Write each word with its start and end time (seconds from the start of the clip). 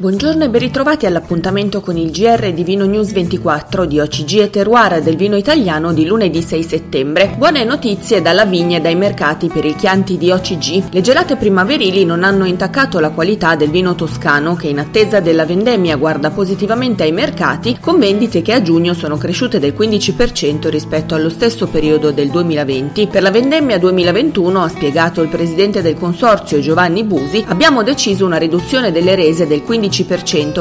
Buongiorno 0.00 0.44
e 0.44 0.48
ben 0.48 0.62
ritrovati 0.62 1.04
all'appuntamento 1.04 1.82
con 1.82 1.98
il 1.98 2.10
GR 2.10 2.54
di 2.54 2.64
Vino 2.64 2.86
News 2.86 3.12
24 3.12 3.84
di 3.84 4.00
OCG 4.00 4.38
e 4.38 4.48
Terroir 4.48 5.02
del 5.02 5.14
vino 5.14 5.36
italiano 5.36 5.92
di 5.92 6.06
lunedì 6.06 6.40
6 6.40 6.62
settembre. 6.62 7.34
Buone 7.36 7.64
notizie 7.64 8.22
dalla 8.22 8.46
vigna 8.46 8.78
e 8.78 8.80
dai 8.80 8.94
mercati 8.94 9.48
per 9.48 9.66
il 9.66 9.76
Chianti 9.76 10.16
di 10.16 10.30
OCG. 10.30 10.84
Le 10.90 11.02
gelate 11.02 11.36
primaverili 11.36 12.06
non 12.06 12.24
hanno 12.24 12.46
intaccato 12.46 12.98
la 12.98 13.10
qualità 13.10 13.56
del 13.56 13.68
vino 13.68 13.94
toscano 13.94 14.54
che 14.54 14.68
in 14.68 14.78
attesa 14.78 15.20
della 15.20 15.44
vendemmia 15.44 15.96
guarda 15.96 16.30
positivamente 16.30 17.02
ai 17.02 17.12
mercati 17.12 17.76
con 17.78 17.98
vendite 17.98 18.40
che 18.40 18.54
a 18.54 18.62
giugno 18.62 18.94
sono 18.94 19.18
cresciute 19.18 19.58
del 19.58 19.74
15% 19.76 20.70
rispetto 20.70 21.14
allo 21.14 21.28
stesso 21.28 21.66
periodo 21.66 22.10
del 22.10 22.30
2020. 22.30 23.06
Per 23.06 23.20
la 23.20 23.30
vendemmia 23.30 23.78
2021, 23.78 24.62
ha 24.62 24.68
spiegato 24.68 25.20
il 25.20 25.28
presidente 25.28 25.82
del 25.82 25.98
consorzio 25.98 26.58
Giovanni 26.60 27.04
Busi, 27.04 27.44
abbiamo 27.46 27.82
deciso 27.82 28.24
una 28.24 28.38
riduzione 28.38 28.92
delle 28.92 29.14
rese 29.14 29.46
del 29.46 29.60
15% 29.60 29.88